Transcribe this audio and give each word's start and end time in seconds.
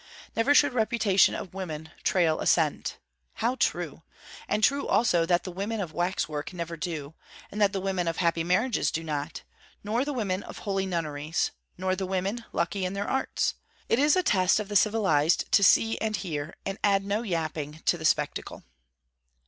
Never 0.35 0.55
should 0.55 0.73
reputation 0.73 1.35
of 1.35 1.53
woman 1.53 1.91
trail 2.01 2.39
a 2.39 2.47
scent! 2.47 2.97
How 3.33 3.53
true! 3.53 4.01
and 4.47 4.63
true 4.63 4.87
also 4.87 5.27
that 5.27 5.43
the 5.43 5.51
women 5.51 5.79
of 5.79 5.93
waxwork 5.93 6.53
never 6.53 6.75
do; 6.75 7.13
and 7.51 7.61
that 7.61 7.71
the 7.71 7.79
women 7.79 8.07
of 8.07 8.17
happy 8.17 8.43
marriages 8.43 8.89
do 8.89 9.03
not; 9.03 9.43
nor 9.83 10.03
the 10.03 10.11
women 10.11 10.41
of 10.41 10.57
holy 10.57 10.87
nunneries; 10.87 11.51
nor 11.77 11.95
the 11.95 12.07
women 12.07 12.43
lucky 12.51 12.83
in 12.83 12.93
their 12.93 13.07
arts. 13.07 13.53
It 13.89 13.99
is 13.99 14.15
a 14.15 14.23
test 14.23 14.59
of 14.59 14.69
the 14.69 14.75
civilized 14.75 15.51
to 15.51 15.63
see 15.63 15.99
and 15.99 16.15
hear, 16.15 16.55
and 16.65 16.79
add 16.83 17.05
no 17.05 17.21
yapping 17.21 17.83
to 17.85 17.95
the 17.95 18.03
spectacle. 18.03 18.63